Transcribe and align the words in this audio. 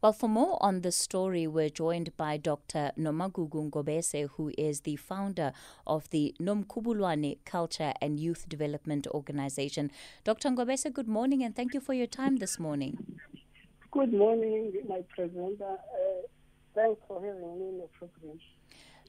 Well, 0.00 0.12
for 0.12 0.28
more 0.28 0.62
on 0.62 0.82
this 0.82 0.94
story, 0.94 1.48
we're 1.48 1.70
joined 1.70 2.16
by 2.16 2.36
Dr. 2.36 2.92
Nomagugu 2.96 3.68
Ngobese, 3.68 4.28
who 4.36 4.52
is 4.56 4.82
the 4.82 4.94
founder 4.94 5.52
of 5.88 6.08
the 6.10 6.36
Nomkhubulwane 6.40 7.38
Culture 7.44 7.92
and 8.00 8.20
Youth 8.20 8.48
Development 8.48 9.08
Organization. 9.08 9.90
Dr. 10.22 10.50
Ngobese, 10.50 10.92
good 10.92 11.08
morning 11.08 11.42
and 11.42 11.56
thank 11.56 11.74
you 11.74 11.80
for 11.80 11.94
your 11.94 12.06
time 12.06 12.36
this 12.36 12.60
morning. 12.60 13.18
Good 13.90 14.12
morning, 14.12 14.72
my 14.88 15.00
presenter. 15.08 15.64
Uh, 15.64 16.26
thanks 16.76 17.00
for 17.08 17.20
having 17.20 17.58
me 17.58 17.68
in 17.68 17.78
the 17.78 17.88
program. 17.98 18.38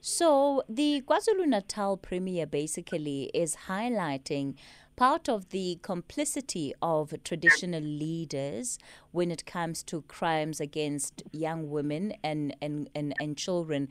So, 0.01 0.63
the 0.67 1.03
KwaZulu 1.05 1.45
Natal 1.45 1.97
Premier 1.97 2.47
basically 2.47 3.29
is 3.33 3.55
highlighting 3.67 4.55
part 4.99 5.29
of 5.29 5.47
the 5.51 5.79
complicity 5.81 6.73
of 6.81 7.13
traditional 7.23 7.81
leaders 7.81 8.77
when 9.11 9.31
it 9.31 9.45
comes 9.45 9.81
to 9.81 10.01
crimes 10.01 10.59
against 10.59 11.23
young 11.31 11.69
women 11.69 12.13
and, 12.21 12.53
and, 12.61 12.89
and, 12.93 13.13
and 13.17 13.37
children 13.37 13.87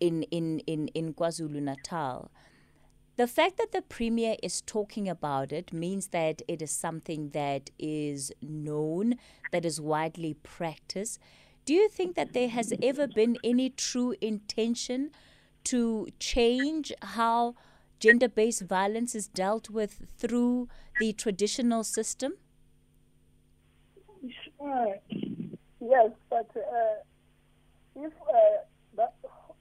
in, 0.00 0.22
in, 0.24 0.58
in, 0.66 0.88
in 0.88 1.14
KwaZulu 1.14 1.62
Natal. 1.62 2.30
The 3.16 3.26
fact 3.26 3.56
that 3.56 3.72
the 3.72 3.80
Premier 3.80 4.36
is 4.42 4.60
talking 4.60 5.08
about 5.08 5.50
it 5.50 5.72
means 5.72 6.08
that 6.08 6.42
it 6.46 6.60
is 6.60 6.70
something 6.70 7.30
that 7.30 7.70
is 7.78 8.30
known, 8.42 9.14
that 9.52 9.64
is 9.64 9.80
widely 9.80 10.34
practiced. 10.34 11.18
Do 11.64 11.72
you 11.72 11.88
think 11.88 12.16
that 12.16 12.34
there 12.34 12.50
has 12.50 12.74
ever 12.82 13.06
been 13.06 13.38
any 13.42 13.70
true 13.70 14.14
intention? 14.20 15.10
to 15.64 16.08
change 16.18 16.92
how 17.02 17.54
gender 18.00 18.28
based 18.28 18.62
violence 18.62 19.14
is 19.14 19.28
dealt 19.28 19.70
with 19.70 20.06
through 20.18 20.68
the 20.98 21.12
traditional 21.12 21.84
system? 21.84 22.32
Uh, 24.60 24.86
yes, 25.80 26.10
but 26.28 26.50
uh, 26.56 27.00
if 27.96 28.12
uh, 28.12 28.60
the, 28.96 29.08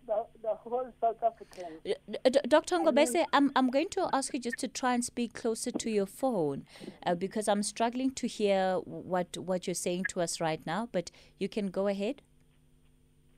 the, 0.08 0.26
the, 0.42 0.56
whole 0.56 0.92
South 1.00 1.22
African. 1.24 1.80
Uh, 1.86 2.30
D- 2.30 2.40
Dr. 2.48 2.78
Ngobese, 2.80 3.26
I'm, 3.32 3.52
I'm 3.56 3.70
going 3.70 3.90
to 3.90 4.10
ask 4.12 4.34
you 4.34 4.40
just 4.40 4.58
to 4.58 4.68
try 4.68 4.94
and 4.94 5.06
speak 5.06 5.34
closer 5.34 5.72
to 5.72 5.90
your 5.90 6.06
phone 6.06 6.66
uh, 7.06 7.16
because 7.16 7.48
I'm 7.48 7.64
struggling 7.64 8.12
to 8.12 8.28
hear 8.28 8.76
what, 8.84 9.38
what 9.38 9.68
you're 9.68 9.74
saying 9.74 10.06
to 10.10 10.22
us 10.22 10.42
right 10.42 10.66
now, 10.66 10.90
but 10.92 11.12
you 11.40 11.48
can 11.48 11.68
go 11.68 11.88
ahead. 11.88 12.22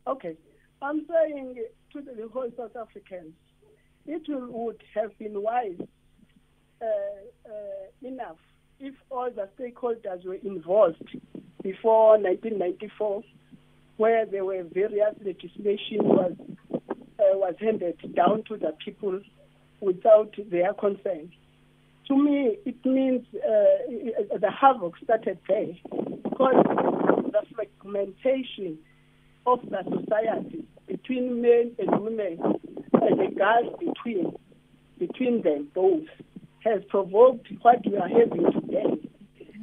Okay. 0.08 0.36
I'm 0.82 1.06
saying 1.08 1.64
to 1.94 2.02
the 2.02 2.28
whole 2.34 2.50
South 2.58 2.76
Africans, 2.76 3.34
it 4.06 4.24
would 4.28 4.82
have 4.96 5.18
been 5.18 5.42
wise 5.42 5.80
uh, 6.82 6.86
uh, 6.86 8.08
enough 8.08 8.38
if 8.80 8.96
all 9.12 9.30
the 9.30 9.48
stakeholders 9.60 10.26
were 10.26 10.36
involved 10.36 11.18
before 11.62 12.18
1994, 12.18 13.24
where 13.98 14.26
there 14.26 14.44
were 14.44 14.64
various 14.64 15.16
legislation 15.24 16.00
was 16.02 16.34
uh, 16.74 17.38
was 17.38 17.54
handed 17.60 17.98
down 18.16 18.44
to 18.48 18.58
the 18.58 18.74
people 18.84 19.20
without 19.80 20.34
their 20.50 20.74
consent. 20.74 21.30
To 22.08 22.18
me, 22.18 22.58
it 22.66 22.84
means 22.84 23.24
uh, 23.36 24.38
the 24.40 24.50
havoc 24.50 24.98
started 25.04 25.38
there 25.48 25.68
because 26.24 26.66
the 27.32 27.42
fragmentation 27.56 28.80
of 29.46 29.60
the 29.70 29.84
society 30.00 30.66
between 30.88 31.42
men 31.42 31.72
and 31.78 32.02
women 32.02 32.40
the 32.92 33.34
gulf 33.38 33.80
between 33.80 34.36
between 35.00 35.42
them 35.42 35.68
both 35.74 36.08
has 36.64 36.84
provoked 36.90 37.48
what 37.62 37.80
we 37.86 37.98
are 37.98 38.08
having 38.08 38.52
today. 38.52 39.10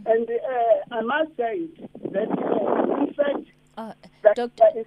And 0.06 0.28
uh, 0.28 0.94
I 0.94 1.00
must 1.02 1.36
say 1.36 1.68
that 2.12 2.28
uh, 2.28 3.02
in 3.02 3.14
fact 3.14 3.50
uh, 3.76 3.92
Dr. 4.34 4.84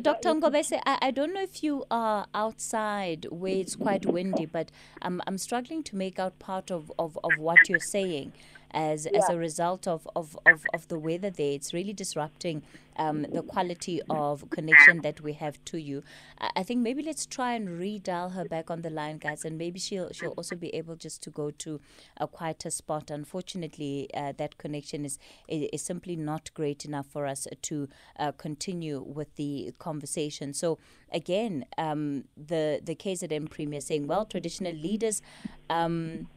Dr. 0.00 0.28
Ngobese, 0.34 0.80
I, 0.86 0.98
I 1.02 1.10
don't 1.10 1.34
know 1.34 1.42
if 1.42 1.64
you 1.64 1.84
are 1.90 2.26
outside 2.32 3.26
where 3.30 3.56
it's 3.56 3.74
quite 3.74 4.06
windy, 4.06 4.46
but 4.46 4.70
I'm, 5.02 5.20
I'm 5.26 5.38
struggling 5.38 5.82
to 5.84 5.96
make 5.96 6.20
out 6.20 6.38
part 6.38 6.70
of, 6.70 6.92
of, 7.00 7.18
of 7.24 7.32
what 7.38 7.68
you're 7.68 7.80
saying 7.80 8.32
as, 8.74 9.06
yeah. 9.10 9.18
as 9.18 9.30
a 9.30 9.36
result 9.36 9.86
of, 9.86 10.06
of, 10.16 10.36
of, 10.44 10.66
of 10.74 10.88
the 10.88 10.98
weather 10.98 11.30
there. 11.30 11.52
It's 11.52 11.72
really 11.72 11.92
disrupting 11.92 12.62
um, 12.96 13.22
the 13.22 13.42
quality 13.42 14.00
of 14.10 14.48
connection 14.50 15.00
that 15.02 15.20
we 15.20 15.32
have 15.34 15.64
to 15.66 15.78
you. 15.78 16.02
I, 16.38 16.50
I 16.56 16.62
think 16.64 16.80
maybe 16.80 17.02
let's 17.02 17.24
try 17.24 17.54
and 17.54 17.68
redial 17.68 18.32
her 18.32 18.44
back 18.44 18.70
on 18.70 18.82
the 18.82 18.90
line, 18.90 19.18
guys, 19.18 19.44
and 19.44 19.56
maybe 19.56 19.78
she'll 19.78 20.12
she'll 20.12 20.32
also 20.32 20.56
be 20.56 20.74
able 20.74 20.96
just 20.96 21.22
to 21.22 21.30
go 21.30 21.50
to 21.52 21.80
a 22.16 22.26
quieter 22.26 22.70
spot. 22.70 23.10
Unfortunately, 23.10 24.08
uh, 24.14 24.32
that 24.36 24.58
connection 24.58 25.04
is, 25.04 25.18
is, 25.48 25.68
is 25.72 25.82
simply 25.82 26.16
not 26.16 26.52
great 26.54 26.84
enough 26.84 27.06
for 27.06 27.26
us 27.26 27.46
to 27.62 27.88
uh, 28.18 28.32
continue 28.32 29.00
with 29.00 29.34
the 29.36 29.72
conversation. 29.78 30.52
So 30.52 30.78
again, 31.12 31.64
um, 31.78 32.24
the 32.36 32.80
the 32.82 32.94
KZN 32.94 33.50
premier 33.50 33.80
saying, 33.80 34.06
well, 34.06 34.24
traditional 34.24 34.72
leaders. 34.72 35.22
Um, 35.70 36.28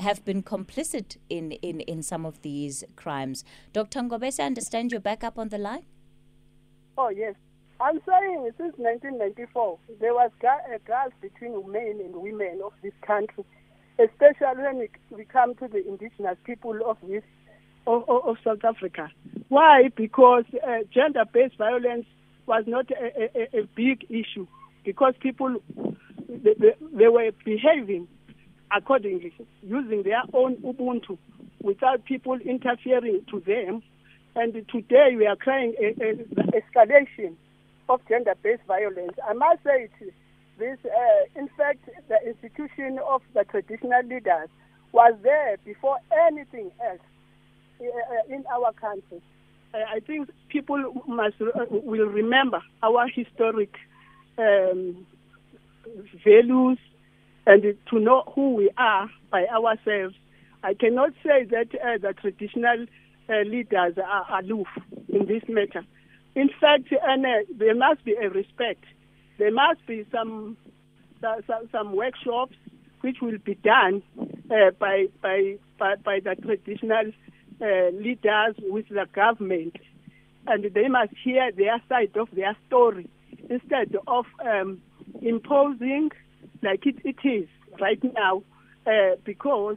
have 0.00 0.24
been 0.24 0.42
complicit 0.42 1.16
in, 1.28 1.52
in, 1.52 1.80
in 1.80 2.02
some 2.02 2.26
of 2.26 2.42
these 2.42 2.84
crimes. 2.96 3.44
Dr. 3.72 4.00
Ngobese, 4.00 4.40
I 4.40 4.46
understand 4.46 4.92
you're 4.92 5.00
back 5.00 5.22
up 5.22 5.38
on 5.38 5.48
the 5.48 5.58
line? 5.58 5.84
Oh, 6.98 7.08
yes. 7.08 7.34
I'm 7.80 7.98
saying 8.06 8.50
since 8.58 8.74
1994, 8.76 9.78
there 10.00 10.12
was 10.12 10.30
a 10.42 10.78
gulf 10.86 11.12
between 11.22 11.70
men 11.72 12.00
and 12.04 12.14
women 12.14 12.60
of 12.62 12.72
this 12.82 12.92
country, 13.06 13.44
especially 13.98 14.62
when 14.62 14.88
we, 15.10 15.24
come 15.24 15.54
to 15.56 15.68
the 15.68 15.86
indigenous 15.86 16.36
people 16.44 16.78
of 16.84 16.98
this 17.06 17.22
of, 17.86 18.06
of 18.08 18.36
South 18.44 18.62
Africa. 18.64 19.10
Why? 19.48 19.90
Because 19.96 20.44
uh, 20.62 20.80
gender-based 20.92 21.56
violence 21.56 22.04
was 22.46 22.64
not 22.66 22.90
a, 22.90 23.56
a, 23.56 23.60
a, 23.60 23.66
big 23.74 24.04
issue 24.10 24.46
because 24.84 25.14
people 25.20 25.56
they, 26.28 26.54
they, 26.58 26.74
they 26.92 27.08
were 27.08 27.30
behaving 27.44 28.08
accordingly, 28.70 29.32
using 29.62 30.02
their 30.02 30.22
own 30.32 30.56
Ubuntu 30.56 31.18
without 31.62 32.04
people 32.04 32.34
interfering 32.34 33.24
to 33.30 33.40
them. 33.40 33.82
And 34.36 34.52
today 34.68 35.14
we 35.16 35.26
are 35.26 35.36
crying 35.36 35.74
the 35.78 36.62
escalation 36.62 37.34
of 37.88 38.00
gender-based 38.08 38.62
violence. 38.66 39.12
I 39.28 39.32
must 39.32 39.62
say 39.64 39.88
it, 40.00 40.14
this, 40.58 40.78
uh, 40.84 41.40
in 41.40 41.48
fact, 41.56 41.88
the 42.08 42.18
institution 42.26 43.00
of 43.08 43.22
the 43.34 43.44
traditional 43.44 44.02
leaders 44.04 44.48
was 44.92 45.14
there 45.22 45.56
before 45.64 45.96
anything 46.28 46.70
else 46.84 47.00
uh, 47.80 48.34
in 48.34 48.44
our 48.52 48.72
country. 48.72 49.20
Uh, 49.72 49.78
I 49.88 50.00
think 50.00 50.30
people 50.48 51.02
must 51.06 51.36
uh, 51.40 51.64
will 51.70 52.06
remember 52.06 52.62
our 52.82 53.08
historic 53.08 53.74
um, 54.36 55.06
values 56.24 56.78
and 57.50 57.76
to 57.90 57.98
know 57.98 58.22
who 58.36 58.54
we 58.54 58.70
are 58.78 59.10
by 59.32 59.44
ourselves. 59.46 60.14
I 60.62 60.74
cannot 60.74 61.10
say 61.24 61.44
that 61.50 61.68
uh, 61.74 61.98
the 61.98 62.12
traditional 62.12 62.86
uh, 63.28 63.40
leaders 63.40 63.94
are 63.98 64.38
aloof 64.38 64.68
in 65.08 65.26
this 65.26 65.42
matter. 65.48 65.84
In 66.36 66.48
fact, 66.60 66.92
uh, 66.92 67.16
there 67.58 67.74
must 67.74 68.04
be 68.04 68.12
a 68.12 68.30
respect. 68.30 68.84
There 69.38 69.50
must 69.50 69.84
be 69.86 70.06
some 70.12 70.56
some, 71.20 71.68
some 71.72 71.96
workshops 71.96 72.54
which 73.00 73.16
will 73.20 73.38
be 73.44 73.54
done 73.56 74.02
uh, 74.50 74.70
by, 74.78 75.06
by, 75.20 75.56
by 75.78 75.96
by 75.96 76.20
the 76.20 76.34
traditional 76.36 77.10
uh, 77.60 77.90
leaders 77.92 78.54
with 78.58 78.88
the 78.88 79.06
government, 79.12 79.76
and 80.46 80.72
they 80.72 80.88
must 80.88 81.12
hear 81.24 81.50
their 81.52 81.82
side 81.88 82.16
of 82.16 82.28
their 82.32 82.56
story 82.68 83.08
instead 83.48 83.96
of 84.06 84.24
um, 84.46 84.80
imposing 85.20 86.10
like 86.62 86.86
it, 86.86 86.96
it 87.04 87.16
is 87.24 87.48
right 87.80 88.02
now, 88.14 88.42
uh, 88.86 89.16
because 89.24 89.76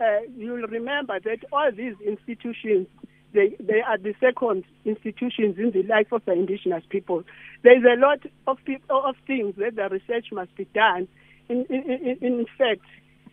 uh, 0.00 0.20
you'll 0.36 0.66
remember 0.66 1.18
that 1.20 1.38
all 1.52 1.70
these 1.72 1.94
institutions, 2.04 2.86
they, 3.32 3.56
they 3.60 3.80
are 3.80 3.98
the 3.98 4.14
second 4.20 4.64
institutions 4.84 5.58
in 5.58 5.70
the 5.72 5.82
life 5.84 6.12
of 6.12 6.24
the 6.24 6.32
indigenous 6.32 6.84
people. 6.88 7.22
There's 7.62 7.84
a 7.84 7.98
lot 8.00 8.20
of, 8.46 8.58
people, 8.64 9.02
of 9.04 9.16
things 9.26 9.54
that 9.56 9.76
the 9.76 9.88
research 9.88 10.26
must 10.32 10.54
be 10.56 10.64
done. 10.74 11.08
In, 11.48 11.64
in, 11.66 12.18
in 12.20 12.46
fact, 12.58 12.82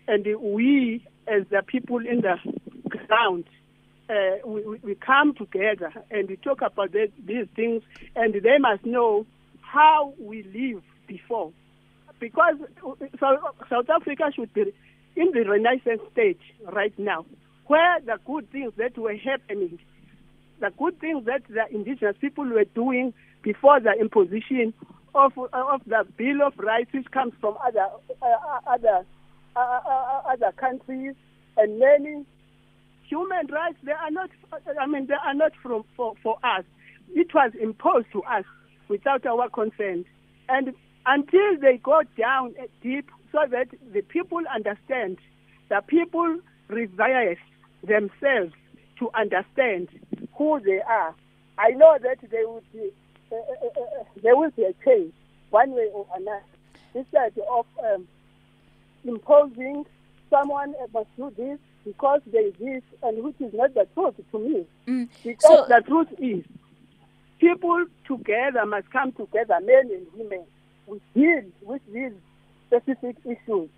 and 0.07 0.25
we, 0.39 1.06
as 1.27 1.44
the 1.50 1.63
people 1.65 2.00
in 2.00 2.21
the 2.21 2.38
ground, 2.89 3.45
uh, 4.09 4.45
we, 4.45 4.62
we 4.83 4.95
come 4.95 5.33
together 5.33 5.91
and 6.12 6.29
we 6.29 6.35
talk 6.35 6.62
about 6.62 6.91
the, 6.91 7.09
these 7.25 7.47
things, 7.56 7.81
and 8.15 8.33
they 8.33 8.57
must 8.59 8.85
know 8.85 9.25
how 9.62 10.13
we 10.19 10.44
live 10.44 10.83
before 11.07 11.51
because 12.23 12.55
South 13.19 13.89
Africa 13.89 14.31
should 14.33 14.53
be 14.53 14.73
in 15.17 15.31
the 15.33 15.43
renaissance 15.43 15.99
stage 16.13 16.39
right 16.71 16.97
now, 16.97 17.25
where 17.67 17.99
the 17.99 18.17
good 18.25 18.49
things 18.49 18.71
that 18.77 18.97
were 18.97 19.17
happening, 19.17 19.77
the 20.61 20.71
good 20.79 20.97
things 21.01 21.25
that 21.25 21.41
the 21.49 21.65
indigenous 21.75 22.15
people 22.21 22.45
were 22.45 22.63
doing 22.63 23.13
before 23.41 23.81
the 23.81 23.91
imposition 23.99 24.73
of 25.13 25.33
of 25.51 25.81
the 25.85 26.05
Bill 26.17 26.47
of 26.47 26.57
Rights, 26.57 26.93
which 26.93 27.11
comes 27.11 27.33
from 27.41 27.57
other 27.61 27.87
uh, 28.21 28.59
other 28.67 29.05
uh, 29.57 29.59
uh, 29.59 30.21
other 30.31 30.53
countries, 30.53 31.15
and 31.57 31.77
many 31.77 32.25
human 33.05 33.47
rights. 33.47 33.79
They 33.83 33.91
are 33.91 34.11
not. 34.11 34.29
I 34.79 34.87
mean, 34.87 35.07
they 35.07 35.19
are 35.25 35.33
not 35.33 35.51
from 35.61 35.83
for 35.97 36.13
for 36.23 36.37
us. 36.41 36.63
it 37.13 37.33
was 37.33 37.51
imposed 37.61 38.07
to 38.13 38.23
us 38.23 38.45
without 38.87 39.25
our 39.25 39.49
consent. 39.49 40.07
And 40.47 40.73
until 41.05 41.57
they 41.59 41.77
go 41.77 42.01
down 42.17 42.53
deep 42.81 43.09
so 43.31 43.39
that 43.50 43.67
the 43.94 44.01
people 44.01 44.41
understand, 44.53 45.17
the 45.69 45.81
people 45.88 46.39
revise 46.67 47.38
themselves 47.83 48.53
to 49.00 49.09
understand 49.13 49.89
who 50.38 50.59
they 50.59 50.81
are. 50.81 51.15
I 51.57 51.71
know 51.71 51.97
that 52.01 52.17
they 52.29 52.45
would 52.45 52.71
be, 52.71 52.89
uh, 53.31 53.35
uh, 53.35 53.81
uh, 53.81 54.03
there 54.21 54.35
will 54.35 54.51
be 54.51 54.63
a 54.63 54.73
change 54.85 55.13
one 55.50 55.71
way 55.71 55.89
or 55.94 56.05
another. 56.15 56.44
Instead 56.95 57.33
of 57.49 57.65
um, 57.83 58.07
imposing 59.03 59.85
someone 60.29 60.73
must 60.94 61.07
do 61.17 61.31
this 61.35 61.59
because 61.85 62.21
is 62.31 62.53
this, 62.59 62.81
and 63.01 63.23
which 63.23 63.35
is 63.39 63.53
not 63.53 63.73
the 63.73 63.85
truth 63.94 64.15
to 64.31 64.39
me. 64.39 64.65
Mm. 64.88 65.09
Because 65.23 65.41
So- 65.41 65.65
the 65.67 65.81
truth 65.85 66.07
is, 66.19 66.45
people 67.39 67.85
together 68.07 68.65
must 68.65 68.89
come 68.91 69.11
together, 69.11 69.59
men 69.61 69.91
and 69.91 70.07
women, 70.15 70.45
we 70.88 71.00
deal 71.13 71.44
with 71.62 71.81
these 71.91 72.12
specific 72.68 73.15
issues. 73.25 73.69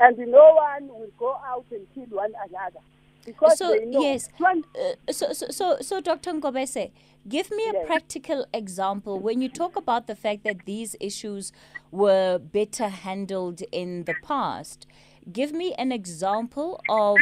And 0.00 0.18
no 0.18 0.54
one 0.54 0.88
will 0.88 1.10
go 1.18 1.36
out 1.46 1.64
and 1.70 1.86
kill 1.94 2.06
one 2.18 2.32
another. 2.48 2.80
Because 3.24 3.56
So, 3.58 3.72
yes. 3.74 4.28
One- 4.38 4.64
Uh, 4.74 5.12
so, 5.12 5.32
so, 5.32 5.46
so, 5.50 5.76
so, 5.80 6.00
Dr. 6.00 6.32
Ngobese, 6.32 6.90
give 7.28 7.50
me 7.52 7.62
a 7.68 7.72
Yes. 7.72 7.86
practical 7.86 8.46
example 8.52 9.20
when 9.20 9.40
you 9.40 9.48
talk 9.48 9.76
about 9.76 10.08
the 10.08 10.16
fact 10.16 10.42
that 10.42 10.64
these 10.66 10.96
issues 11.00 11.52
were 11.92 12.38
better 12.38 12.88
handled 12.88 13.62
in 13.70 14.04
the 14.04 14.14
past. 14.24 14.86
Give 15.30 15.52
me 15.52 15.72
an 15.74 15.92
example 15.92 16.80
of 16.88 17.16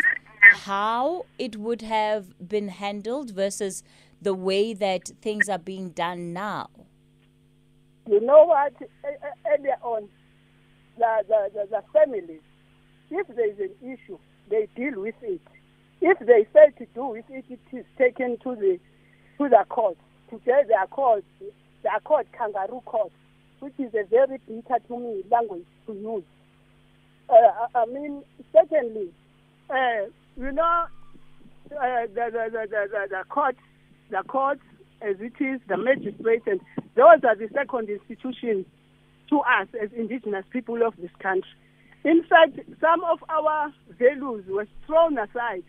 how 0.65 1.27
it 1.39 1.57
would 1.57 1.83
have 1.83 2.49
been 2.49 2.69
handled 2.69 3.31
versus 3.33 3.83
the 4.23 4.33
way 4.33 4.73
that 4.73 5.09
things 5.21 5.51
are 5.51 5.59
being 5.59 5.91
done 5.91 6.33
now. 6.33 6.71
You 8.11 8.21
know 8.21 8.45
what? 8.45 8.73
Earlier 9.47 9.77
on, 9.83 10.09
the, 10.99 11.25
the, 11.29 11.51
the, 11.55 11.67
the 11.71 11.83
families, 11.93 12.41
if 13.11 13.27
there 13.29 13.49
is 13.51 13.59
an 13.61 13.71
issue, 13.83 14.19
they 14.51 14.67
deal 14.77 15.01
with 15.01 15.15
it. 15.23 15.41
If 16.01 16.19
they 16.19 16.47
fail 16.53 16.71
to 16.79 16.87
do 16.95 17.15
it, 17.15 17.25
it 17.29 17.45
is 17.73 17.85
taken 17.99 18.37
to 18.43 18.57
the 18.57 18.79
to 19.39 19.49
the 19.49 19.65
court. 19.69 19.97
Today 20.31 20.63
they 20.67 20.75
are 20.75 20.87
called 20.87 21.23
they 21.41 21.89
are 21.89 22.01
called 22.01 22.27
kangaroo 22.37 22.81
court, 22.85 23.13
which 23.61 23.75
is 23.79 23.93
a 23.95 24.05
very 24.09 24.39
bitter 24.49 24.79
to 24.89 24.99
me 24.99 25.23
language 25.31 25.67
to 25.87 25.93
use. 25.93 26.25
Uh, 27.29 27.35
I- 27.75 27.83
I 27.83 27.87
mean, 27.87 28.23
secondly, 28.53 29.11
uh, 29.69 30.07
you 30.37 30.53
know, 30.53 30.87
uh, 31.71 32.07
the, 32.07 32.07
the, 32.15 32.49
the, 32.51 32.67
the, 32.69 32.89
the, 32.91 33.07
the 33.11 33.25
court, 33.29 33.57
the 34.11 34.23
courts 34.27 34.61
as 35.03 35.17
it 35.21 35.33
is, 35.43 35.61
the 35.69 35.77
magistrate, 35.77 36.43
and 36.47 36.61
those 36.95 37.25
are 37.25 37.37
the 37.37 37.49
second 37.55 37.89
institutions 37.89 38.67
to 39.29 39.39
us 39.41 39.69
as 39.81 39.91
indigenous 39.97 40.45
people 40.51 40.83
of 40.87 40.95
this 40.99 41.11
country. 41.21 41.51
In 42.05 42.23
fact, 42.25 42.59
some 42.81 43.05
of 43.05 43.23
our 43.29 43.73
values 43.99 44.45
were 44.49 44.67
thrown 44.87 45.19
aside. 45.19 45.65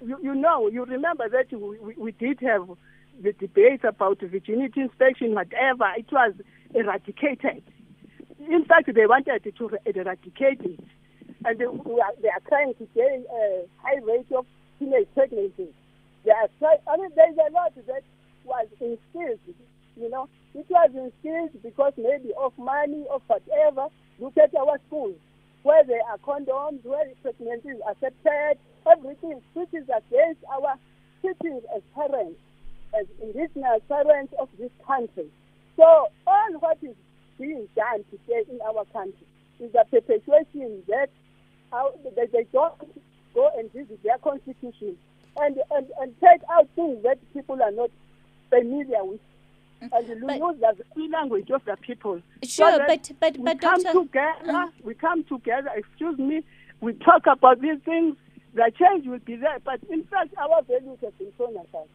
You, 0.00 0.18
you 0.22 0.34
know, 0.34 0.68
you 0.68 0.84
remember 0.84 1.28
that 1.28 1.52
we, 1.52 1.94
we, 1.96 2.12
did 2.12 2.40
have 2.40 2.68
the 3.22 3.32
debate 3.32 3.84
about 3.84 4.20
virginity 4.20 4.80
inspection, 4.80 5.34
whatever. 5.34 5.92
It 5.96 6.10
was 6.10 6.32
eradicated. 6.74 7.62
In 8.40 8.64
fact, 8.64 8.92
they 8.94 9.06
wanted 9.06 9.44
to 9.56 9.66
er, 9.66 9.78
eradicate 9.86 10.60
it. 10.62 10.80
And 11.44 11.58
they, 11.58 11.64
are, 11.64 12.14
they 12.22 12.28
are 12.28 12.42
trying 12.48 12.74
to 12.74 12.88
gain 12.94 13.24
a 13.30 13.64
high 13.82 14.00
rate 14.02 14.32
of 14.34 14.46
teenage 14.78 15.08
pregnancy. 15.14 15.68
They 16.24 16.30
are 16.30 16.48
trying, 16.58 16.78
I 16.90 16.96
mean, 16.96 17.10
there's 17.14 17.36
a 17.36 17.52
lot 17.52 17.74
that 17.74 18.02
was 18.44 18.66
instilled, 18.80 19.40
you 19.96 20.10
know. 20.10 20.28
It 20.54 20.66
was 20.68 20.90
instilled 20.94 21.62
because 21.62 21.92
maybe 21.96 22.30
of 22.38 22.56
money, 22.58 23.04
or 23.10 23.20
whatever. 23.26 23.88
Look 24.20 24.36
at 24.38 24.54
our 24.54 24.78
schools, 24.86 25.16
where 25.62 25.82
there 25.84 26.02
are 26.08 26.18
condoms, 26.18 26.84
where 26.84 27.06
pregnancies 27.22 27.80
are 27.84 27.92
accepted, 27.92 28.58
everything, 28.90 29.40
which 29.54 29.68
is 29.72 29.84
against 29.84 30.40
our 30.52 30.74
teachings 31.22 31.62
as 31.74 31.82
parents, 31.94 32.38
as 32.98 33.06
indigenous 33.20 33.82
parents 33.88 34.32
of 34.38 34.48
this 34.58 34.70
country. 34.86 35.26
So 35.76 36.08
all 36.26 36.52
what 36.60 36.78
is 36.82 36.94
being 37.38 37.66
done 37.74 38.04
today 38.10 38.44
in 38.48 38.60
our 38.62 38.84
country 38.92 39.26
is 39.58 39.74
a 39.74 39.84
perpetuation 39.84 40.82
that 40.88 41.10
they, 42.14 42.26
they 42.26 42.46
don't 42.52 42.74
go 43.34 43.50
and 43.58 43.72
visit 43.72 44.00
their 44.04 44.18
constitution 44.18 44.96
and, 45.36 45.56
and, 45.72 45.86
and 46.00 46.14
take 46.20 46.40
out 46.52 46.68
things 46.76 47.02
that 47.02 47.18
people 47.32 47.60
are 47.60 47.72
not 47.72 47.90
familiar 48.58 49.04
with. 49.04 49.20
Mm. 49.82 49.90
And 49.92 50.08
you 50.08 50.26
But- 50.26 50.38
use 50.38 50.60
the 50.60 50.84
very 50.94 51.08
language 51.08 51.50
of 51.50 51.64
the 51.64 51.76
people. 51.76 52.20
Sure, 52.42 52.78
that 52.78 52.86
but 52.88 53.10
but 53.20 53.36
we 53.38 53.44
but 53.44 53.60
come 53.60 53.82
Doctor, 53.82 54.00
together. 54.00 54.50
Uh-huh. 54.50 54.70
We 54.82 54.94
come 54.94 55.24
together. 55.24 55.70
Excuse 55.74 56.18
me. 56.18 56.42
We 56.80 56.92
talk 56.94 57.26
about 57.26 57.60
these 57.60 57.80
things. 57.84 58.16
The 58.54 58.70
change 58.78 59.06
will 59.06 59.18
be 59.18 59.36
there, 59.36 59.58
but 59.64 59.80
in 59.90 60.04
fact, 60.04 60.34
our 60.38 60.62
values 60.62 60.98
have 61.02 61.18
been 61.18 61.32
thrown 61.36 61.56
aside. 61.56 61.88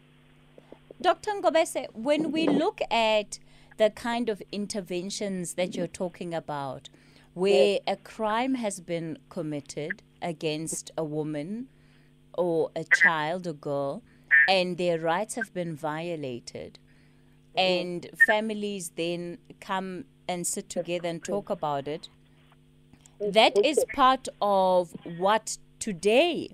Dr. 1.02 1.32
Ngobese, 1.32 1.88
when 1.94 2.32
we 2.34 2.48
look 2.48 2.82
at 2.92 3.40
the 3.78 3.90
kind 3.90 4.28
of 4.28 4.42
interventions 4.52 5.54
that 5.54 5.74
you're 5.76 5.88
talking 5.88 6.34
about, 6.34 6.90
where 7.34 7.80
a 7.88 7.96
crime 7.96 8.56
has 8.56 8.82
been 8.82 9.18
committed 9.30 10.04
against 10.22 10.92
a 10.98 11.04
woman 11.04 11.70
or 12.38 12.72
a 12.76 12.84
child 12.84 13.48
or 13.48 13.54
girl, 13.54 14.04
and 14.50 14.78
their 14.78 15.00
rights 15.00 15.36
have 15.36 15.54
been 15.54 15.76
violated, 15.76 16.80
and 17.56 18.10
families 18.26 18.92
then 18.96 19.38
come 19.62 20.06
and 20.28 20.48
sit 20.48 20.70
together 20.70 21.08
and 21.08 21.24
talk 21.24 21.50
about 21.52 21.88
it, 21.88 22.10
that 23.20 23.64
is 23.64 23.86
part 23.94 24.28
of 24.42 24.96
what 25.18 25.58
today 25.78 26.50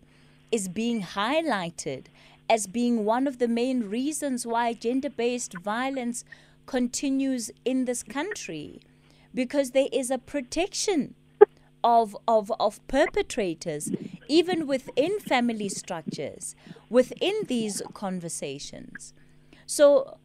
is 0.51 0.67
being 0.67 1.01
highlighted 1.03 2.07
as 2.49 2.67
being 2.67 3.05
one 3.05 3.27
of 3.27 3.39
the 3.39 3.47
main 3.47 3.89
reasons 3.89 4.45
why 4.45 4.73
gender 4.73 5.09
based 5.09 5.57
violence 5.59 6.25
continues 6.65 7.49
in 7.63 7.85
this 7.85 8.03
country. 8.03 8.81
Because 9.33 9.71
there 9.71 9.89
is 9.91 10.11
a 10.11 10.17
protection 10.17 11.15
of, 11.85 12.17
of, 12.27 12.51
of 12.59 12.85
perpetrators 12.87 13.91
even 14.27 14.67
within 14.67 15.19
family 15.19 15.69
structures 15.69 16.55
within 16.89 17.35
these 17.47 17.81
conversations. 17.93 19.13
So 19.67 20.17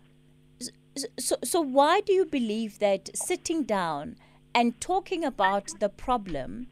so, 1.18 1.36
so 1.44 1.60
why 1.60 2.00
do 2.00 2.12
you 2.12 2.24
believe 2.26 2.78
that 2.80 3.16
sitting 3.16 3.62
down 3.62 4.16
and 4.54 4.80
talking 4.80 5.24
about 5.24 5.74
the 5.78 5.88
problem 5.88 6.66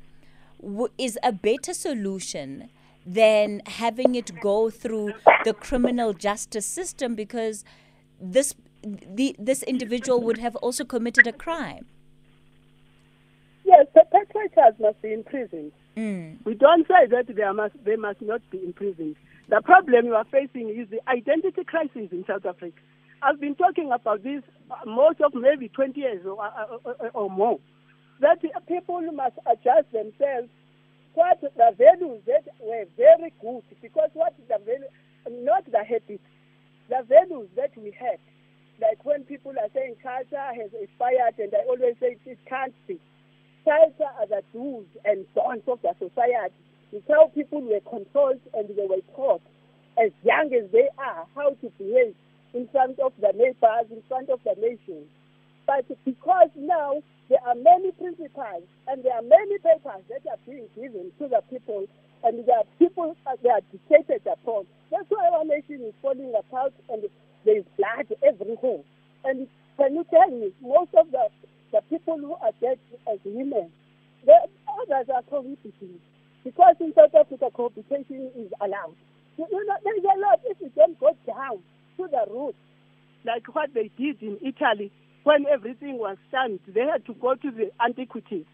w- 0.61 0.93
is 0.99 1.19
a 1.23 1.33
better 1.33 1.73
solution 1.73 2.69
than 3.07 3.63
having 3.67 4.15
it 4.17 4.41
go 4.41 4.71
through 4.71 5.15
the 5.45 5.55
criminal 5.55 6.13
justice 6.13 6.67
system? 6.67 7.15
Because 7.15 7.65
this 8.21 8.55
the, 8.83 9.37
this 9.39 9.63
individual 9.63 10.23
would 10.23 10.39
have 10.39 10.57
also 10.57 10.85
committed 10.85 11.27
a 11.27 11.33
crime 11.33 11.87
perpetrators 13.87 14.75
must 14.81 15.01
be 15.03 15.13
imprisoned. 15.13 15.73
mm. 15.97 16.37
We 16.45 16.55
don't 16.55 16.87
say 16.87 17.07
that 17.11 17.27
they 17.29 17.53
must 17.53 17.75
they 17.85 17.97
must 17.97 18.21
not 18.23 18.43
be 18.51 18.65
imprisoned. 18.65 19.17
The 19.49 19.63
problem 19.63 20.07
you 20.07 20.15
are 20.15 20.27
facing 20.31 20.69
is 20.69 20.89
the 20.91 21.01
identity 21.09 21.65
crisis 21.65 22.09
in 22.13 22.25
South 22.27 22.45
Africa. 22.45 22.77
I've 23.23 23.41
been 23.41 23.55
talking 23.55 23.91
about 23.91 24.23
this 24.23 24.43
uh, 24.71 24.77
most 24.87 25.21
of 25.21 25.35
maybe 25.35 25.69
20 25.69 25.99
years 25.99 26.25
or, 26.27 26.45
uh, 26.45 26.77
or, 26.85 27.11
or 27.15 27.31
more. 27.31 27.59
That 28.21 28.39
people 28.67 29.01
must 29.13 29.37
adjust 29.47 29.91
themselves. 29.93 30.49
What 31.15 31.41
the 31.41 31.75
values 31.77 32.23
that 32.27 32.47
were 32.61 32.85
very 32.97 33.33
good 33.41 33.63
because 33.83 34.11
what 34.13 34.35
the 34.49 34.59
value, 34.59 34.85
not 35.45 35.65
the 35.65 35.83
habits, 35.83 36.23
the 36.89 37.03
values 37.09 37.49
that 37.57 37.77
we 37.77 37.91
had. 37.91 38.19
Like 38.81 39.05
when 39.05 39.25
people 39.25 39.53
are 39.53 39.69
saying 39.75 39.97
culture 40.03 40.37
has 40.37 40.71
expired, 40.81 41.35
and 41.39 41.53
I 41.55 41.67
always 41.67 41.97
say 41.99 42.17
it 42.25 42.39
can't 42.47 42.75
be 42.87 43.01
culture 43.69 44.09
are 44.19 44.27
the 44.27 44.41
do's 44.53 44.87
and 45.05 45.27
don'ts 45.35 45.69
of 45.69 45.81
the 45.83 45.93
society. 46.01 46.57
It's 46.93 47.05
how 47.09 47.29
people 47.35 47.61
were 47.61 47.85
controlled 47.85 48.41
and 48.55 48.65
they 48.73 48.87
were 48.89 49.05
taught 49.15 49.43
as 50.01 50.11
young 50.25 50.49
as 50.57 50.71
they 50.73 50.89
are 50.97 51.27
how 51.37 51.51
to 51.51 51.69
behave 51.77 52.15
in 52.55 52.67
front 52.73 52.99
of 52.99 53.13
the 53.21 53.33
neighbors, 53.37 53.93
in 53.93 54.03
front 54.09 54.31
of 54.31 54.41
the 54.45 54.55
nation. 54.57 55.05
But 55.67 55.85
because 56.07 56.49
now 56.57 57.03
there 57.29 57.45
are 57.47 57.55
many 57.55 57.93
principles 57.93 58.65
and 58.89 59.05
there 59.05 59.13
are 59.13 59.23
many 59.23 59.59
papers 59.59 60.01
that 60.09 60.25
are 60.33 60.41
being 60.47 60.65
given 60.75 61.13
to 61.21 61.29
the 61.29 61.43
people 61.51 61.85
and 62.25 62.45
the 62.47 62.65
people 62.79 63.15
uh, 63.27 63.37
are 63.53 63.61
dictated 63.71 64.27
upon. 64.27 64.65
That's 64.91 65.05
why 65.11 65.29
our 65.37 65.45
nation 65.45 65.85
is 65.85 65.95
falling 66.01 66.33
apart 66.39 66.73
and 66.89 67.03
there 67.45 67.59
is 67.59 67.65
blood 67.77 68.09
everywhere. 68.27 68.81
And 69.25 69.47
can 69.77 69.95
you 69.95 70.05
tell 70.11 70.31
me, 70.31 70.53
most 70.63 70.91
of 70.97 71.11
the, 71.13 71.29
the 71.73 71.81
people 71.91 72.17
who 72.19 72.33
are 72.35 72.53
dead 72.61 72.79
as 73.13 73.19
women, 73.25 73.71
the 74.25 74.35
others 74.67 75.07
are 75.15 75.23
cohabiting. 75.29 76.01
Because 76.45 76.77
in 76.81 76.95
South 76.95 77.15
Africa, 77.15 77.51
cohabitation 77.55 78.31
is 78.37 78.51
allowed. 78.61 78.97
You 79.37 79.47
you 79.53 79.67
know, 79.67 79.77
there's 79.85 80.03
a 80.03 80.19
lot. 80.19 80.41
If 80.45 80.57
you 80.61 80.73
don't 80.75 80.99
go 80.99 81.15
down 81.27 81.59
to 81.99 82.09
the 82.11 82.25
root, 82.33 82.57
like 83.25 83.47
what 83.55 83.71
they 83.75 83.91
did 83.97 84.23
in 84.23 84.39
Italy 84.59 84.93
when 85.25 85.47
everything 85.47 85.99
was 85.99 86.17
stunned. 86.29 86.61
They 86.67 86.87
had 86.87 87.05
to 87.07 87.15
go 87.15 87.35
to 87.35 87.51
the 87.51 87.71
antiquities 87.85 88.47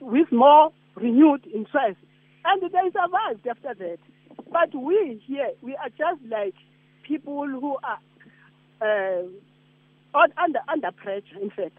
with 0.00 0.30
more 0.30 0.72
renewed 0.96 1.46
interest. 1.46 1.98
And 2.44 2.62
they 2.62 2.90
survived 2.92 3.46
after 3.46 3.74
that. 3.74 3.98
But 4.52 4.74
we 4.74 5.22
here, 5.26 5.50
we 5.62 5.76
are 5.76 5.88
just 5.90 6.22
like 6.30 6.54
people 7.06 7.46
who 7.46 7.76
are 7.82 7.98
uh, 8.80 10.20
under, 10.38 10.60
under 10.68 10.92
pressure, 10.92 11.40
in 11.40 11.50
fact. 11.50 11.78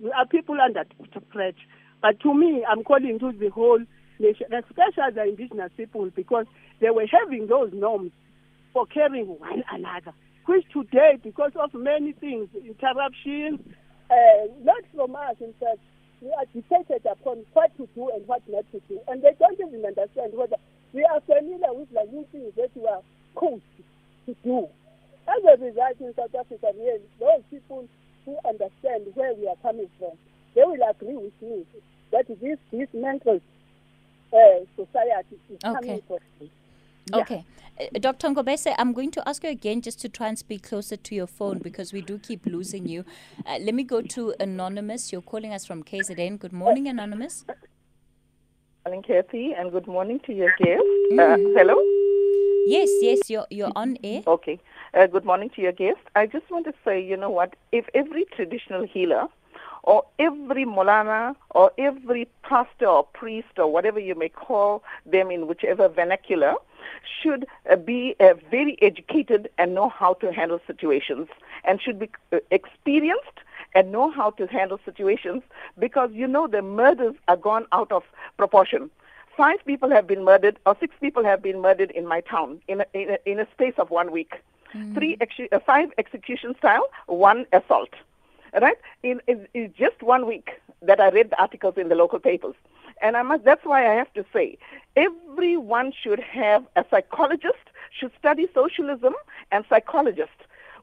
We 0.00 0.10
are 0.12 0.26
people 0.26 0.56
under 0.60 0.84
pressure. 1.30 1.56
But 2.02 2.20
to 2.20 2.34
me, 2.34 2.64
I'm 2.68 2.84
calling 2.84 3.18
to 3.18 3.32
the 3.32 3.48
whole 3.48 3.80
nation, 4.18 4.46
especially 4.52 5.14
the 5.14 5.24
indigenous 5.24 5.72
people, 5.76 6.10
because 6.14 6.46
they 6.80 6.90
were 6.90 7.06
having 7.10 7.46
those 7.46 7.70
norms 7.72 8.12
for 8.72 8.86
caring 8.86 9.26
one 9.26 9.64
another, 9.72 10.12
which 10.46 10.64
today, 10.72 11.18
because 11.22 11.52
of 11.56 11.74
many 11.74 12.12
things, 12.12 12.48
interruptions, 12.54 13.60
uh, 14.10 14.46
not 14.62 14.82
from 14.94 15.14
us, 15.16 15.36
in 15.40 15.52
fact, 15.60 15.78
we 16.20 16.28
are 16.30 16.46
dictated 16.54 17.04
upon 17.04 17.44
what 17.52 17.76
to 17.76 17.88
do 17.94 18.10
and 18.14 18.26
what 18.26 18.42
not 18.48 18.64
to 18.72 18.80
do. 18.88 19.00
And 19.08 19.22
they 19.22 19.34
don't 19.38 19.58
even 19.60 19.84
understand 19.84 20.32
whether 20.32 20.56
we 20.92 21.04
are 21.04 21.20
familiar 21.20 21.72
with 21.74 21.90
the 21.90 22.04
new 22.10 22.26
things 22.32 22.52
that 22.56 22.70
we 22.74 22.86
are 22.86 23.02
coached 23.34 23.64
to 24.26 24.36
do. 24.42 24.68
As 25.28 25.42
a 25.44 25.62
result, 25.62 26.00
in 26.00 26.14
South 26.14 26.34
Africa, 26.34 26.68
really, 26.78 27.02
those 27.18 27.42
people 27.50 27.88
who 28.24 28.38
understand 28.48 29.06
where 29.14 29.34
we 29.34 29.48
are 29.48 29.56
coming 29.62 29.90
from, 29.98 30.12
they 30.54 30.62
will 30.62 30.80
agree 30.88 31.16
with 31.16 31.42
me 31.42 31.66
that 32.12 32.26
this, 32.40 32.58
this 32.70 32.88
mental 32.94 33.40
uh, 34.32 34.38
society 34.76 35.36
is 35.50 35.58
okay. 35.64 35.74
coming 35.74 36.02
from. 36.06 36.18
Yeah. 37.12 37.20
Okay. 37.20 37.44
Uh, 37.78 37.98
Dr. 38.00 38.28
Ngobese, 38.28 38.74
I'm 38.78 38.92
going 38.92 39.10
to 39.12 39.28
ask 39.28 39.44
you 39.44 39.50
again 39.50 39.80
just 39.80 40.00
to 40.00 40.08
try 40.08 40.28
and 40.28 40.38
speak 40.38 40.62
closer 40.62 40.96
to 40.96 41.14
your 41.14 41.26
phone 41.26 41.58
because 41.58 41.92
we 41.92 42.00
do 42.00 42.18
keep 42.18 42.46
losing 42.46 42.86
you. 42.86 43.04
Uh, 43.44 43.58
let 43.60 43.74
me 43.74 43.84
go 43.84 44.00
to 44.02 44.34
Anonymous. 44.40 45.12
You're 45.12 45.22
calling 45.22 45.52
us 45.52 45.64
from 45.64 45.84
KZN. 45.84 46.38
Good 46.38 46.52
morning, 46.52 46.88
Anonymous. 46.88 47.44
Good 47.46 47.56
morning, 48.86 49.02
Kathy, 49.02 49.52
and 49.52 49.70
good 49.70 49.86
morning 49.86 50.20
to 50.26 50.32
your 50.32 50.50
guest. 50.58 50.82
Mm. 51.12 51.18
Uh, 51.20 51.36
hello? 51.58 51.76
Yes, 52.66 52.88
yes, 53.00 53.30
you're, 53.30 53.46
you're 53.50 53.72
on 53.76 53.98
air. 54.02 54.22
Okay. 54.26 54.58
Uh, 54.94 55.06
good 55.06 55.24
morning 55.24 55.50
to 55.54 55.60
your 55.60 55.72
guest. 55.72 56.00
I 56.16 56.26
just 56.26 56.50
want 56.50 56.64
to 56.66 56.72
say, 56.84 57.00
you 57.00 57.16
know 57.16 57.30
what, 57.30 57.54
if 57.70 57.84
every 57.94 58.24
traditional 58.34 58.84
healer 58.84 59.28
or 59.82 60.04
every 60.18 60.64
Molana 60.64 61.36
or 61.50 61.70
every 61.78 62.26
pastor 62.42 62.86
or 62.86 63.04
priest 63.04 63.58
or 63.58 63.70
whatever 63.72 64.00
you 64.00 64.16
may 64.16 64.28
call 64.28 64.82
them 65.04 65.30
in 65.30 65.46
whichever 65.46 65.88
vernacular 65.88 66.54
should 67.22 67.46
uh, 67.70 67.76
be 67.76 68.14
uh, 68.20 68.34
very 68.50 68.80
educated 68.82 69.48
and 69.58 69.74
know 69.74 69.88
how 69.88 70.14
to 70.14 70.32
handle 70.32 70.60
situations 70.66 71.28
and 71.64 71.80
should 71.80 71.98
be 71.98 72.10
uh, 72.32 72.38
experienced 72.50 73.38
and 73.74 73.92
know 73.92 74.10
how 74.10 74.30
to 74.30 74.46
handle 74.46 74.80
situations 74.84 75.42
because 75.78 76.10
you 76.12 76.26
know 76.26 76.46
the 76.46 76.62
murders 76.62 77.14
are 77.28 77.36
gone 77.36 77.66
out 77.72 77.90
of 77.92 78.02
proportion. 78.36 78.90
Five 79.36 79.58
people 79.66 79.90
have 79.90 80.06
been 80.06 80.24
murdered 80.24 80.58
or 80.64 80.76
six 80.80 80.94
people 81.00 81.24
have 81.24 81.42
been 81.42 81.60
murdered 81.60 81.90
in 81.90 82.06
my 82.06 82.20
town 82.20 82.60
in 82.68 82.80
a, 82.80 82.86
in 82.94 83.10
a, 83.10 83.18
in 83.30 83.40
a 83.40 83.46
space 83.52 83.74
of 83.76 83.90
one 83.90 84.10
week. 84.10 84.34
Mm. 84.74 84.94
Three, 84.94 85.16
ex- 85.20 85.52
uh, 85.52 85.58
five 85.60 85.90
execution 85.98 86.54
style, 86.58 86.86
one 87.06 87.46
assault 87.52 87.90
right? 88.60 88.76
In, 89.02 89.20
in, 89.26 89.46
in, 89.54 89.72
just 89.76 90.02
one 90.02 90.26
week 90.26 90.50
that 90.82 91.00
I 91.00 91.10
read 91.10 91.30
the 91.30 91.40
articles 91.40 91.74
in 91.76 91.88
the 91.88 91.94
local 91.94 92.18
papers. 92.18 92.54
And 93.02 93.16
I 93.16 93.22
must, 93.22 93.44
that's 93.44 93.64
why 93.64 93.90
I 93.90 93.94
have 93.94 94.12
to 94.14 94.24
say, 94.32 94.58
everyone 94.96 95.92
should 95.92 96.20
have 96.20 96.64
a 96.76 96.84
psychologist, 96.90 97.64
should 97.98 98.12
study 98.18 98.46
socialism 98.54 99.14
and 99.52 99.64
psychologist, 99.68 100.30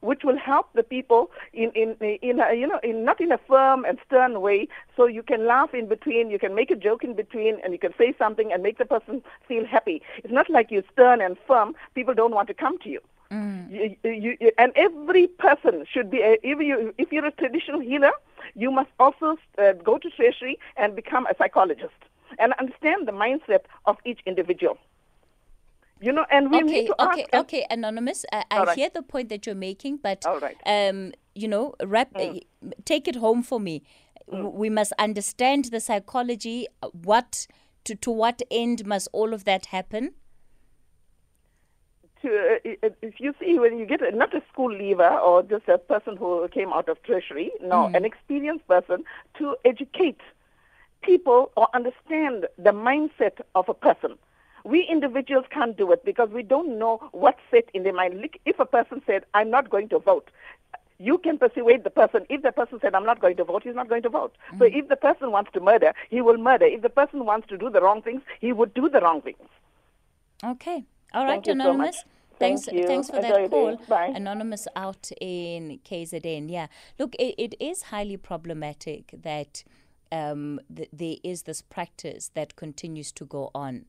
which 0.00 0.22
will 0.22 0.38
help 0.38 0.72
the 0.74 0.82
people 0.82 1.30
in, 1.52 1.70
in, 1.70 1.96
in 2.22 2.40
a, 2.40 2.54
you 2.54 2.66
know, 2.66 2.78
in, 2.82 3.04
not 3.04 3.20
in 3.20 3.32
a 3.32 3.38
firm 3.38 3.84
and 3.84 3.98
stern 4.06 4.40
way, 4.40 4.68
so 4.96 5.06
you 5.06 5.22
can 5.22 5.46
laugh 5.46 5.74
in 5.74 5.88
between, 5.88 6.30
you 6.30 6.38
can 6.38 6.54
make 6.54 6.70
a 6.70 6.76
joke 6.76 7.02
in 7.02 7.14
between, 7.14 7.58
and 7.64 7.72
you 7.72 7.78
can 7.78 7.94
say 7.98 8.14
something 8.18 8.52
and 8.52 8.62
make 8.62 8.78
the 8.78 8.84
person 8.84 9.22
feel 9.48 9.64
happy. 9.66 10.02
It's 10.18 10.32
not 10.32 10.48
like 10.50 10.70
you're 10.70 10.82
stern 10.92 11.20
and 11.20 11.36
firm, 11.46 11.74
people 11.94 12.14
don't 12.14 12.34
want 12.34 12.48
to 12.48 12.54
come 12.54 12.78
to 12.80 12.88
you. 12.88 13.00
Mm. 13.34 13.70
You, 13.70 13.96
you, 14.04 14.36
you, 14.40 14.50
and 14.58 14.72
every 14.76 15.26
person 15.26 15.84
should 15.92 16.08
be, 16.10 16.20
a, 16.20 16.34
if, 16.42 16.60
you, 16.60 16.94
if 16.98 17.10
you're 17.10 17.26
a 17.26 17.32
traditional 17.32 17.80
healer, 17.80 18.12
you 18.54 18.70
must 18.70 18.90
also 19.00 19.36
uh, 19.58 19.72
go 19.72 19.98
to 19.98 20.08
treasury 20.10 20.58
and 20.76 20.94
become 20.94 21.26
a 21.26 21.34
psychologist 21.36 22.00
and 22.38 22.52
understand 22.60 23.08
the 23.08 23.12
mindset 23.12 23.64
of 23.86 23.96
each 24.04 24.20
individual. 24.26 24.78
You 26.00 26.12
know, 26.12 26.26
and 26.30 26.50
we 26.50 26.58
okay, 26.58 26.66
need 26.66 26.86
to 26.88 27.02
okay, 27.02 27.26
ask. 27.32 27.44
Okay, 27.44 27.66
anonymous. 27.70 28.24
I, 28.32 28.44
I 28.50 28.62
right. 28.64 28.76
hear 28.76 28.90
the 28.92 29.02
point 29.02 29.30
that 29.30 29.46
you're 29.46 29.54
making, 29.54 29.98
but 29.98 30.26
All 30.26 30.38
right. 30.38 30.56
um, 30.66 31.12
you 31.34 31.48
know, 31.48 31.74
rap, 31.82 32.12
mm. 32.14 32.40
take 32.84 33.08
it 33.08 33.16
home 33.16 33.42
for 33.42 33.58
me. 33.58 33.82
Mm. 34.30 34.52
We 34.52 34.70
must 34.70 34.92
understand 34.98 35.66
the 35.66 35.80
psychology. 35.80 36.66
What 36.92 37.46
to 37.84 37.94
to 37.94 38.10
what 38.10 38.42
end 38.50 38.86
must 38.86 39.08
all 39.12 39.32
of 39.32 39.44
that 39.44 39.66
happen? 39.66 40.14
To, 42.24 42.58
uh, 42.82 42.88
if 43.02 43.20
you 43.20 43.34
see 43.40 43.58
when 43.58 43.78
you 43.78 43.86
get 43.86 44.02
a, 44.02 44.14
not 44.14 44.34
a 44.34 44.42
school 44.50 44.72
leaver 44.72 45.08
or 45.08 45.42
just 45.42 45.68
a 45.68 45.78
person 45.78 46.16
who 46.16 46.48
came 46.48 46.72
out 46.72 46.88
of 46.88 47.02
treasury, 47.02 47.52
no, 47.62 47.88
mm. 47.88 47.96
an 47.96 48.04
experienced 48.04 48.66
person 48.66 49.04
to 49.38 49.56
educate 49.64 50.20
people 51.02 51.52
or 51.56 51.68
understand 51.74 52.46
the 52.58 52.70
mindset 52.70 53.40
of 53.54 53.68
a 53.68 53.74
person. 53.74 54.16
We 54.64 54.88
individuals 54.90 55.44
can't 55.50 55.76
do 55.76 55.92
it 55.92 56.04
because 56.04 56.30
we 56.30 56.42
don't 56.42 56.78
know 56.78 56.98
what's 57.12 57.40
set 57.50 57.68
in 57.74 57.82
their 57.82 57.92
mind. 57.92 58.28
If 58.46 58.58
a 58.58 58.64
person 58.64 59.02
said, 59.06 59.24
I'm 59.34 59.50
not 59.50 59.68
going 59.68 59.90
to 59.90 59.98
vote, 59.98 60.30
you 60.98 61.18
can 61.18 61.36
persuade 61.36 61.84
the 61.84 61.90
person. 61.90 62.24
If 62.30 62.42
the 62.42 62.52
person 62.52 62.78
said, 62.80 62.94
I'm 62.94 63.04
not 63.04 63.20
going 63.20 63.36
to 63.36 63.44
vote, 63.44 63.64
he's 63.64 63.74
not 63.74 63.90
going 63.90 64.02
to 64.02 64.08
vote. 64.08 64.34
Mm. 64.54 64.58
So 64.58 64.64
if 64.64 64.88
the 64.88 64.96
person 64.96 65.30
wants 65.30 65.50
to 65.52 65.60
murder, 65.60 65.92
he 66.08 66.22
will 66.22 66.38
murder. 66.38 66.64
If 66.64 66.80
the 66.80 66.88
person 66.88 67.26
wants 67.26 67.48
to 67.48 67.58
do 67.58 67.68
the 67.68 67.82
wrong 67.82 68.00
things, 68.00 68.22
he 68.40 68.52
would 68.52 68.72
do 68.72 68.88
the 68.88 69.00
wrong 69.00 69.20
things. 69.20 69.48
Okay. 70.42 70.84
All 71.12 71.24
right, 71.24 71.44
Thank 71.44 71.60
Anonymous. 71.60 72.04
So 72.34 72.38
Thanks, 72.40 72.64
Thank 72.64 72.86
thanks 72.86 73.10
for 73.10 73.16
Enjoy 73.16 73.42
that 73.42 73.50
call. 73.50 73.76
Bye. 73.88 74.12
Anonymous 74.14 74.66
out 74.74 75.12
in 75.20 75.78
KZN. 75.84 76.50
Yeah, 76.50 76.66
look, 76.98 77.14
it, 77.14 77.34
it 77.38 77.54
is 77.60 77.82
highly 77.82 78.16
problematic 78.16 79.14
that 79.22 79.62
um, 80.10 80.60
th- 80.74 80.88
there 80.92 81.16
is 81.22 81.42
this 81.42 81.62
practice 81.62 82.30
that 82.34 82.56
continues 82.56 83.12
to 83.12 83.24
go 83.24 83.50
on 83.54 83.84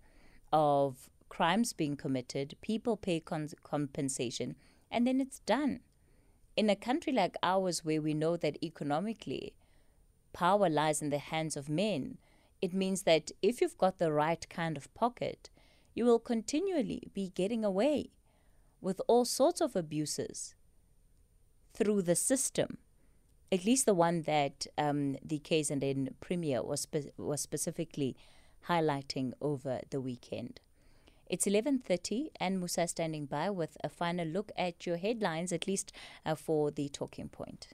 of 0.53 1.09
crimes 1.27 1.73
being 1.73 1.97
committed, 1.97 2.55
people 2.61 2.95
pay 2.95 3.19
con- 3.19 3.49
compensation, 3.63 4.55
and 4.91 5.07
then 5.07 5.19
it's 5.19 5.39
done. 5.39 5.79
In 6.55 6.69
a 6.69 6.75
country 6.75 7.11
like 7.11 7.35
ours, 7.41 7.83
where 7.83 8.01
we 8.01 8.13
know 8.13 8.37
that 8.37 8.63
economically 8.63 9.53
power 10.33 10.69
lies 10.69 11.01
in 11.01 11.09
the 11.09 11.17
hands 11.17 11.57
of 11.57 11.67
men, 11.67 12.19
it 12.61 12.73
means 12.73 13.03
that 13.03 13.31
if 13.41 13.59
you've 13.59 13.77
got 13.77 13.97
the 13.97 14.11
right 14.11 14.47
kind 14.49 14.77
of 14.77 14.93
pocket, 14.93 15.49
you 15.95 16.05
will 16.05 16.19
continually 16.19 17.09
be 17.13 17.31
getting 17.33 17.65
away 17.65 18.11
with 18.85 19.01
all 19.07 19.25
sorts 19.25 19.61
of 19.61 19.75
abuses 19.75 20.53
through 21.73 22.03
the 22.03 22.15
system, 22.15 22.77
at 23.51 23.65
least 23.65 23.87
the 23.87 23.95
one 23.95 24.21
that 24.21 24.67
um, 24.77 25.17
the 25.25 25.39
KZN 25.39 26.13
Premier 26.21 26.61
was, 26.61 26.81
spe- 26.81 27.17
was 27.17 27.41
specifically 27.41 28.15
highlighting 28.69 29.33
over 29.41 29.79
the 29.89 29.99
weekend. 29.99 30.59
It's 31.27 31.47
11.30 31.47 32.27
and 32.39 32.59
Musa 32.59 32.87
standing 32.87 33.25
by 33.25 33.49
with 33.49 33.75
a 33.83 33.89
final 33.89 34.27
look 34.27 34.51
at 34.55 34.85
your 34.85 34.97
headlines, 34.97 35.51
at 35.51 35.65
least 35.65 35.91
uh, 36.23 36.35
for 36.35 36.69
the 36.69 36.87
talking 36.87 37.27
point. 37.27 37.69